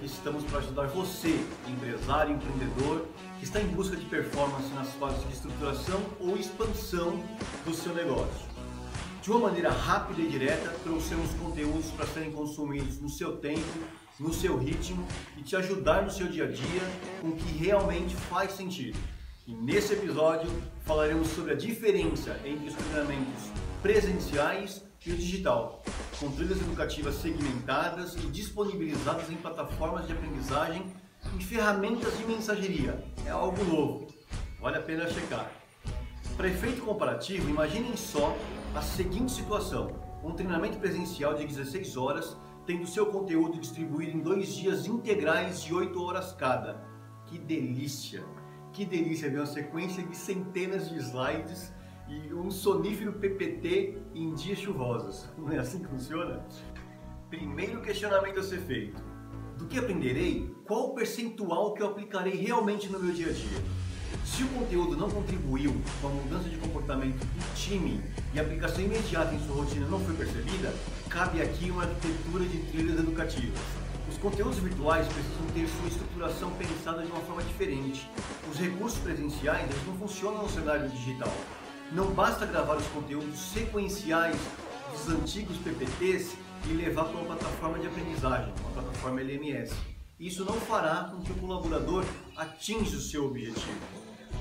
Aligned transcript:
aqui 0.00 0.06
estamos 0.06 0.42
para 0.44 0.60
ajudar 0.60 0.86
você, 0.88 1.38
empresário, 1.68 2.34
empreendedor, 2.34 3.06
que 3.38 3.44
está 3.44 3.60
em 3.60 3.66
busca 3.66 3.96
de 3.96 4.06
performance 4.06 4.72
nas 4.72 4.88
fases 4.94 5.22
de 5.26 5.34
estruturação 5.34 6.00
ou 6.18 6.38
expansão 6.38 7.22
do 7.66 7.74
seu 7.74 7.94
negócio. 7.94 8.48
De 9.22 9.30
uma 9.30 9.40
maneira 9.40 9.70
rápida 9.70 10.22
e 10.22 10.28
direta, 10.28 10.70
trouxemos 10.82 11.30
conteúdos 11.34 11.90
para 11.90 12.06
serem 12.06 12.32
consumidos 12.32 12.98
no 12.98 13.10
seu 13.10 13.36
tempo, 13.36 13.60
no 14.18 14.32
seu 14.32 14.56
ritmo 14.56 15.06
e 15.36 15.42
te 15.42 15.54
ajudar 15.56 16.02
no 16.02 16.10
seu 16.10 16.28
dia 16.28 16.44
a 16.44 16.48
dia 16.48 16.82
com 17.20 17.28
o 17.28 17.36
que 17.36 17.52
realmente 17.58 18.16
faz 18.16 18.52
sentido. 18.52 18.98
E 19.46 19.52
nesse 19.52 19.92
episódio 19.92 20.50
falaremos 20.86 21.28
sobre 21.28 21.52
a 21.52 21.56
diferença 21.56 22.40
entre 22.44 22.68
os 22.68 22.74
treinamentos 22.74 23.50
presenciais 23.82 24.82
e 25.06 25.12
o 25.12 25.16
digital, 25.16 25.82
com 26.18 26.30
trilhas 26.32 26.60
educativas 26.60 27.14
segmentadas 27.14 28.14
e 28.16 28.26
disponibilizadas 28.26 29.30
em 29.30 29.36
plataformas 29.36 30.06
de 30.06 30.12
aprendizagem 30.12 30.84
e 31.38 31.42
ferramentas 31.42 32.16
de 32.18 32.24
mensageria. 32.24 33.02
É 33.24 33.30
algo 33.30 33.64
novo, 33.64 34.08
vale 34.60 34.76
a 34.76 34.82
pena 34.82 35.08
checar. 35.08 35.50
Para 36.36 36.48
efeito 36.48 36.82
comparativo, 36.82 37.48
imaginem 37.48 37.96
só 37.96 38.36
a 38.74 38.82
seguinte 38.82 39.32
situação: 39.32 39.90
um 40.22 40.32
treinamento 40.32 40.78
presencial 40.78 41.34
de 41.34 41.46
16 41.46 41.96
horas, 41.96 42.36
tendo 42.66 42.86
seu 42.86 43.06
conteúdo 43.06 43.58
distribuído 43.58 44.18
em 44.18 44.20
dois 44.20 44.54
dias 44.54 44.86
integrais 44.86 45.62
de 45.62 45.74
8 45.74 46.02
horas 46.02 46.32
cada. 46.32 46.82
Que 47.26 47.38
delícia! 47.38 48.22
Que 48.72 48.84
delícia 48.84 49.30
ver 49.30 49.38
uma 49.38 49.46
sequência 49.46 50.02
de 50.02 50.16
centenas 50.16 50.88
de 50.90 50.98
slides 50.98 51.72
e 52.10 52.34
um 52.34 52.50
sonífero 52.50 53.12
PPT 53.12 53.98
em 54.14 54.34
dias 54.34 54.58
chuvosos. 54.58 55.28
Não 55.38 55.50
é 55.50 55.58
assim 55.58 55.78
que 55.78 55.88
funciona? 55.88 56.44
Primeiro 57.28 57.80
questionamento 57.80 58.40
a 58.40 58.42
ser 58.42 58.58
feito: 58.60 59.00
do 59.56 59.66
que 59.66 59.78
aprenderei? 59.78 60.52
Qual 60.66 60.90
o 60.90 60.94
percentual 60.94 61.72
que 61.74 61.82
eu 61.82 61.86
aplicarei 61.86 62.34
realmente 62.34 62.88
no 62.88 62.98
meu 62.98 63.14
dia 63.14 63.28
a 63.28 63.32
dia? 63.32 63.58
Se 64.24 64.42
o 64.42 64.48
conteúdo 64.48 64.96
não 64.96 65.08
contribuiu 65.08 65.74
com 66.00 66.08
a 66.08 66.10
mudança 66.10 66.48
de 66.48 66.56
comportamento 66.56 67.18
do 67.18 67.54
time 67.54 68.02
e 68.34 68.38
a 68.38 68.42
aplicação 68.42 68.82
imediata 68.82 69.34
em 69.34 69.46
sua 69.46 69.56
rotina 69.56 69.86
não 69.86 70.00
foi 70.00 70.14
percebida, 70.14 70.74
cabe 71.08 71.40
aqui 71.40 71.70
uma 71.70 71.82
arquitetura 71.82 72.44
de 72.44 72.58
trilhas 72.70 72.98
educativas. 72.98 73.58
Os 74.08 74.18
conteúdos 74.18 74.58
virtuais 74.58 75.06
precisam 75.06 75.46
ter 75.54 75.68
sua 75.68 75.88
estruturação 75.88 76.50
pensada 76.52 77.02
de 77.02 77.10
uma 77.10 77.20
forma 77.20 77.42
diferente. 77.42 78.08
Os 78.50 78.58
recursos 78.58 78.98
presenciais 78.98 79.68
não 79.86 79.94
funcionam 79.94 80.42
no 80.42 80.48
cenário 80.48 80.88
digital. 80.88 81.32
Não 81.92 82.12
basta 82.12 82.46
gravar 82.46 82.76
os 82.76 82.86
conteúdos 82.86 83.36
sequenciais 83.36 84.36
dos 84.92 85.08
antigos 85.08 85.56
PPTs 85.56 86.36
e 86.68 86.72
levar 86.72 87.06
para 87.06 87.16
uma 87.16 87.34
plataforma 87.34 87.80
de 87.80 87.88
aprendizagem, 87.88 88.54
uma 88.60 88.70
plataforma 88.70 89.20
LMS. 89.20 89.74
Isso 90.18 90.44
não 90.44 90.54
fará 90.54 91.10
com 91.10 91.20
que 91.20 91.32
o 91.32 91.34
colaborador 91.34 92.04
atinja 92.36 92.96
o 92.96 93.00
seu 93.00 93.24
objetivo. 93.24 93.80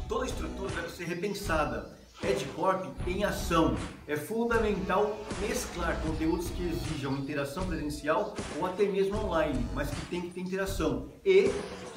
Toda 0.07 0.25
a 0.25 0.27
estrutura 0.27 0.69
deve 0.75 0.91
ser 0.91 1.05
repensada. 1.05 1.97
EdCorp 2.21 2.85
em 3.07 3.23
ação. 3.23 3.75
É 4.05 4.15
fundamental 4.15 5.17
mesclar 5.41 5.99
conteúdos 6.01 6.49
que 6.49 6.67
exijam 6.67 7.17
interação 7.17 7.65
presencial 7.65 8.35
ou 8.59 8.65
até 8.67 8.83
mesmo 8.83 9.17
online, 9.25 9.65
mas 9.73 9.89
que 9.89 10.05
tem 10.07 10.21
que 10.21 10.29
ter 10.29 10.41
interação. 10.41 11.09
E 11.25 11.47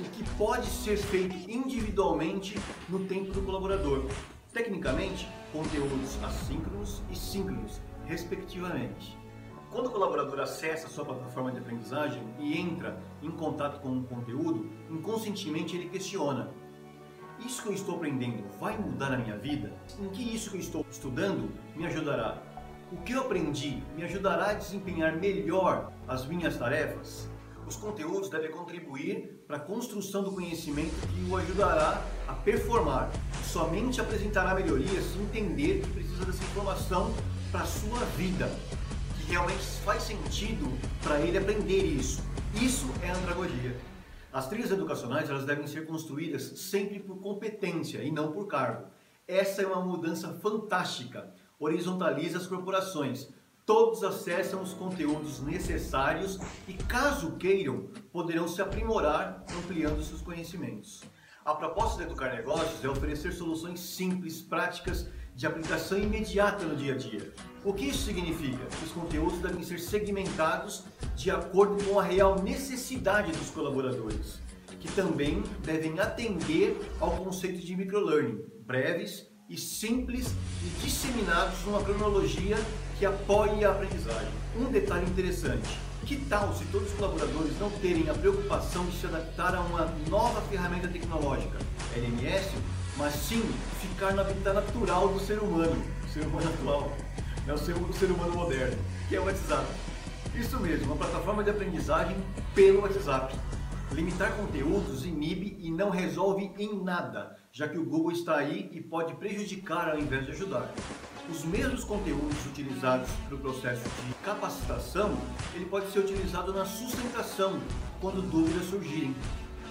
o 0.01 0.05
que 0.13 0.25
pode 0.39 0.67
ser 0.67 0.97
feito 0.97 1.35
individualmente 1.51 2.57
no 2.89 3.01
tempo 3.01 3.33
do 3.33 3.43
colaborador. 3.43 4.09
Tecnicamente, 4.53 5.27
conteúdos 5.51 6.23
assíncronos 6.23 7.03
e 7.11 7.17
síncronos, 7.17 7.81
respectivamente. 8.05 9.17
Quando 9.71 9.87
o 9.87 9.91
colaborador 9.91 10.41
acessa 10.41 10.89
a 10.89 10.91
sua 10.91 11.07
plataforma 11.07 11.51
de 11.51 11.59
aprendizagem 11.59 12.23
e 12.39 12.61
entra 12.61 13.01
em 13.23 13.31
contato 13.31 13.81
com 13.81 13.89
um 13.89 14.03
conteúdo, 14.03 14.71
inconscientemente 14.91 15.75
ele 15.75 15.89
questiona: 15.89 16.51
Isso 17.39 17.63
que 17.63 17.71
eu 17.71 17.73
estou 17.73 17.95
aprendendo 17.95 18.45
vai 18.61 18.77
mudar 18.77 19.15
a 19.15 19.17
minha 19.17 19.39
vida? 19.39 19.73
Em 19.99 20.11
que 20.11 20.23
isso 20.23 20.51
que 20.51 20.59
eu 20.59 20.61
estou 20.61 20.87
estudando 20.91 21.51
me 21.75 21.87
ajudará? 21.87 22.43
O 22.93 22.99
que 22.99 23.13
eu 23.15 23.23
aprendi 23.23 23.83
me 23.97 24.05
ajudará 24.05 24.51
a 24.51 24.53
desempenhar 24.53 25.17
melhor 25.17 25.91
as 26.07 26.27
minhas 26.27 26.59
tarefas? 26.59 27.31
Os 27.73 27.79
conteúdos 27.79 28.29
devem 28.29 28.51
contribuir 28.51 29.45
para 29.47 29.57
a 29.57 29.61
construção 29.61 30.23
do 30.23 30.31
conhecimento 30.31 30.93
que 31.09 31.31
o 31.31 31.35
ajudará 31.39 32.05
a 32.29 32.35
performar. 32.35 33.11
Somente 33.45 33.99
apresentará 33.99 34.55
melhorias 34.55 35.03
se 35.07 35.19
entender 35.19 35.81
que 35.81 35.89
precisa 35.89 36.27
dessa 36.27 36.45
informação 36.45 37.15
para 37.51 37.63
a 37.63 37.67
sua 37.67 38.01
vida, 38.15 38.55
que 39.17 39.31
realmente 39.31 39.63
faz 39.87 40.03
sentido 40.03 40.71
para 41.03 41.19
ele 41.21 41.39
aprender 41.39 41.83
isso. 41.83 42.23
Isso 42.61 42.93
é 43.03 43.09
andragogia. 43.09 43.75
As 44.31 44.51
trilhas 44.51 44.71
educacionais 44.71 45.31
elas 45.31 45.47
devem 45.47 45.67
ser 45.67 45.87
construídas 45.87 46.43
sempre 46.43 47.01
por 47.01 47.23
competência 47.23 48.03
e 48.05 48.13
não 48.13 48.33
por 48.33 48.49
cargo. 48.49 48.89
Essa 49.27 49.63
é 49.63 49.67
uma 49.67 49.81
mudança 49.81 50.29
fantástica. 50.43 51.33
Horizontaliza 51.59 52.37
as 52.37 52.47
corporações 52.47 53.31
Todos 53.65 54.03
acessam 54.03 54.61
os 54.61 54.75
conteúdos 54.75 55.41
necessários 55.41 56.37
e, 56.67 56.73
caso 56.73 57.37
queiram, 57.37 57.87
poderão 58.13 58.49
se 58.49 58.61
aprimorar 58.61 59.45
ampliando 59.57 60.03
seus 60.03 60.21
conhecimentos. 60.21 61.03
A 61.45 61.55
proposta 61.55 61.99
de 61.99 62.05
Educar 62.05 62.35
Negócios 62.35 62.85
é 62.85 62.89
oferecer 62.89 63.33
soluções 63.33 63.79
simples, 63.79 64.43
práticas, 64.43 65.07
de 65.35 65.47
aplicação 65.47 65.97
imediata 65.97 66.65
no 66.65 66.77
dia 66.77 66.95
a 66.95 66.97
dia. 66.97 67.33
O 67.65 67.73
que 67.73 67.87
isso 67.87 68.05
significa? 68.05 68.67
Que 68.67 68.85
os 68.85 68.93
conteúdos 68.93 69.39
devem 69.39 69.63
ser 69.63 69.79
segmentados 69.79 70.85
de 71.15 71.31
acordo 71.31 71.83
com 71.85 72.01
a 72.01 72.03
real 72.03 72.43
necessidade 72.43 73.31
dos 73.31 73.51
colaboradores, 73.51 74.41
que 74.81 74.91
também 74.93 75.43
devem 75.65 75.99
atender 76.01 76.77
ao 77.01 77.13
conceito 77.13 77.65
de 77.65 77.77
microlearning, 77.77 78.45
breves 78.67 79.27
e 79.49 79.57
simples 79.57 80.35
e 80.65 80.85
disseminados 80.85 81.65
numa 81.65 81.83
cronologia 81.83 82.57
que 83.03 83.07
apoie 83.07 83.65
a 83.65 83.73
aprendizagem. 83.73 84.29
Um 84.57 84.71
detalhe 84.71 85.05
interessante: 85.11 85.77
que 86.07 86.19
tal 86.27 86.55
se 86.55 86.65
todos 86.67 86.89
os 86.89 86.95
colaboradores 86.95 87.59
não 87.59 87.69
terem 87.69 88.09
a 88.09 88.15
preocupação 88.15 88.87
de 88.87 88.97
se 88.97 89.07
adaptar 89.07 89.57
a 89.57 89.61
uma 89.61 89.93
nova 90.09 90.41
ferramenta 90.43 90.87
tecnológica, 90.87 91.59
LMS, 91.97 92.53
mas 92.97 93.13
sim 93.15 93.43
ficar 93.81 94.15
na 94.15 94.23
vida 94.23 94.53
natural 94.53 95.09
do 95.09 95.19
ser 95.19 95.41
humano, 95.41 95.85
o 96.05 96.09
ser 96.13 96.25
humano 96.25 96.49
atual, 96.49 96.93
é 97.49 97.53
o 97.53 97.59
ser, 97.59 97.75
o 97.75 97.93
ser 97.93 98.07
humano 98.07 98.37
moderno, 98.37 98.79
que 99.09 99.17
é 99.17 99.21
o 99.21 99.25
WhatsApp. 99.25 99.67
Isso 100.37 100.61
mesmo, 100.61 100.87
uma 100.87 100.97
plataforma 100.97 101.43
de 101.43 101.51
aprendizagem 101.51 102.17
pelo 102.55 102.83
WhatsApp. 102.83 103.35
Limitar 103.91 104.31
conteúdos 104.37 105.05
inibe 105.05 105.57
e 105.59 105.73
não 105.73 105.91
resolve 105.91 106.53
em 106.57 106.81
nada, 106.85 107.37
já 107.51 107.67
que 107.67 107.77
o 107.77 107.85
Google 107.85 108.13
está 108.13 108.37
aí 108.37 108.71
e 108.73 108.81
pode 108.81 109.13
prejudicar 109.15 109.91
ao 109.91 109.99
invés 109.99 110.25
de 110.25 110.31
ajudar 110.31 110.73
os 111.31 111.45
mesmos 111.45 111.85
conteúdos 111.85 112.47
utilizados 112.47 113.09
para 113.27 113.37
o 113.37 113.39
processo 113.39 113.83
de 113.83 114.15
capacitação, 114.25 115.17
ele 115.55 115.67
pode 115.67 115.91
ser 115.91 116.01
utilizado 116.01 116.53
na 116.53 116.65
sustentação, 116.65 117.61
quando 118.01 118.23
dúvidas 118.23 118.67
surgirem. 118.67 119.15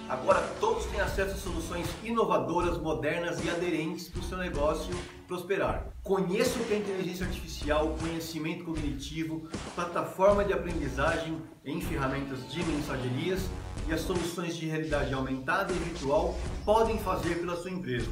Agora 0.08 0.40
todos 0.60 0.84
têm 0.86 1.00
acesso 1.00 1.32
a 1.32 1.38
soluções 1.38 1.86
inovadoras, 2.02 2.76
modernas 2.78 3.42
e 3.44 3.48
aderentes 3.48 4.08
para 4.08 4.20
o 4.20 4.24
seu 4.24 4.36
negócio 4.36 4.94
prosperar. 5.28 5.86
Conheça 6.02 6.58
o 6.58 6.64
que 6.64 6.74
é 6.74 6.78
inteligência 6.78 7.24
artificial, 7.24 7.96
conhecimento 8.00 8.64
cognitivo, 8.64 9.48
plataforma 9.74 10.44
de 10.44 10.52
aprendizagem 10.52 11.40
em 11.64 11.80
ferramentas 11.80 12.50
de 12.50 12.62
mensagerias 12.64 13.48
e 13.88 13.92
as 13.92 14.00
soluções 14.00 14.56
de 14.56 14.66
realidade 14.66 15.14
aumentada 15.14 15.72
e 15.72 15.78
virtual 15.78 16.36
podem 16.64 16.98
fazer 16.98 17.36
pela 17.36 17.56
sua 17.56 17.70
empresa. 17.70 18.10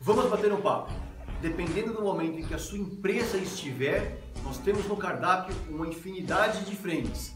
Vamos 0.00 0.28
bater 0.28 0.52
um 0.52 0.60
papo 0.60 0.92
dependendo 1.40 1.92
do 1.92 2.02
momento 2.02 2.38
em 2.38 2.42
que 2.42 2.54
a 2.54 2.58
sua 2.58 2.78
empresa 2.78 3.36
estiver, 3.36 4.20
nós 4.42 4.58
temos 4.58 4.86
no 4.86 4.96
cardápio 4.96 5.54
uma 5.68 5.86
infinidade 5.86 6.64
de 6.64 6.76
frentes. 6.76 7.34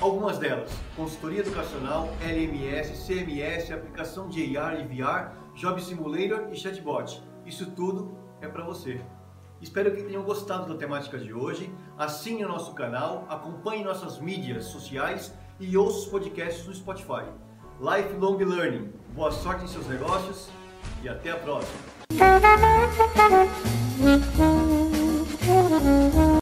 Algumas 0.00 0.38
delas, 0.38 0.70
consultoria 0.96 1.40
educacional, 1.40 2.08
LMS, 2.22 3.06
CMS, 3.06 3.70
aplicação 3.70 4.28
de 4.28 4.56
AR 4.56 4.80
e 4.80 4.84
VR, 4.84 5.32
Job 5.54 5.82
Simulator 5.82 6.48
e 6.50 6.56
Chatbot. 6.56 7.22
Isso 7.44 7.70
tudo 7.72 8.16
é 8.40 8.48
para 8.48 8.64
você. 8.64 9.00
Espero 9.60 9.94
que 9.94 10.02
tenham 10.02 10.22
gostado 10.22 10.72
da 10.72 10.78
temática 10.78 11.18
de 11.18 11.34
hoje. 11.34 11.70
Assine 11.98 12.44
o 12.44 12.48
nosso 12.48 12.72
canal, 12.72 13.26
acompanhe 13.28 13.84
nossas 13.84 14.18
mídias 14.18 14.64
sociais 14.66 15.34
e 15.58 15.76
ouça 15.76 15.98
os 15.98 16.06
podcasts 16.06 16.66
no 16.66 16.74
Spotify. 16.74 17.26
Lifelong 17.78 18.38
Learning. 18.38 18.92
Boa 19.14 19.30
sorte 19.30 19.64
em 19.64 19.68
seus 19.68 19.86
negócios 19.86 20.48
e 21.02 21.08
até 21.08 21.30
a 21.30 21.36
próxima. 21.36 21.99
Thank 22.10 22.64
you. 24.38 24.59